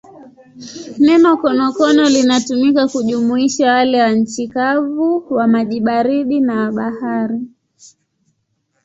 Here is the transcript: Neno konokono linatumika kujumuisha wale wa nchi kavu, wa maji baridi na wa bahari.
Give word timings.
Neno 1.05 1.29
konokono 1.41 2.03
linatumika 2.09 2.87
kujumuisha 2.87 3.67
wale 3.73 4.01
wa 4.01 4.11
nchi 4.11 4.47
kavu, 4.47 5.23
wa 5.29 5.47
maji 5.47 5.79
baridi 5.81 6.39
na 6.39 6.59
wa 6.63 6.71
bahari. 6.71 7.41